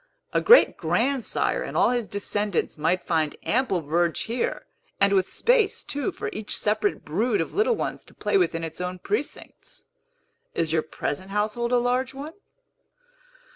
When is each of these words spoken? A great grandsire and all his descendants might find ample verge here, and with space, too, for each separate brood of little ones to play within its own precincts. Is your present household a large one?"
A 0.33 0.41
great 0.41 0.77
grandsire 0.77 1.61
and 1.61 1.77
all 1.77 1.91
his 1.91 2.07
descendants 2.07 2.75
might 2.75 3.05
find 3.05 3.35
ample 3.43 3.81
verge 3.81 4.21
here, 4.21 4.65
and 4.99 5.13
with 5.13 5.29
space, 5.29 5.83
too, 5.83 6.11
for 6.11 6.31
each 6.33 6.57
separate 6.57 7.05
brood 7.05 7.39
of 7.39 7.53
little 7.53 7.75
ones 7.75 8.03
to 8.05 8.15
play 8.15 8.35
within 8.35 8.63
its 8.63 8.81
own 8.81 8.97
precincts. 8.97 9.83
Is 10.55 10.73
your 10.73 10.81
present 10.81 11.29
household 11.29 11.71
a 11.71 11.77
large 11.77 12.15
one?" 12.15 12.33